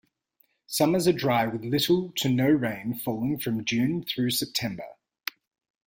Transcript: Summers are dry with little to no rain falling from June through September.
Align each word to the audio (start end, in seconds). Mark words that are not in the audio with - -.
Summers 0.65 1.07
are 1.07 1.13
dry 1.13 1.45
with 1.45 1.63
little 1.63 2.11
to 2.15 2.27
no 2.27 2.49
rain 2.49 2.95
falling 2.95 3.37
from 3.37 3.63
June 3.63 4.03
through 4.03 4.31
September. 4.31 4.95